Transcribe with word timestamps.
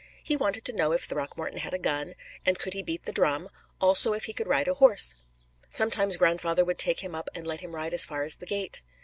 He 0.23 0.35
wanted 0.35 0.65
to 0.65 0.73
know 0.73 0.93
if 0.93 1.03
Throckmorton 1.03 1.59
had 1.59 1.75
a 1.75 1.77
gun, 1.77 2.15
and 2.43 2.57
could 2.57 2.73
he 2.73 2.81
beat 2.81 3.03
the 3.03 3.11
drum; 3.11 3.49
also, 3.79 4.13
if 4.13 4.25
he 4.25 4.33
could 4.33 4.47
ride 4.47 4.67
a 4.67 4.73
horse. 4.73 5.17
Sometimes 5.69 6.17
grandfather 6.17 6.65
would 6.65 6.79
take 6.79 7.01
him 7.03 7.13
up 7.13 7.29
and 7.35 7.45
let 7.45 7.59
him 7.59 7.75
ride 7.75 7.93
as 7.93 8.03
far 8.03 8.23
as 8.23 8.37
the 8.37 8.47
gate. 8.47 8.81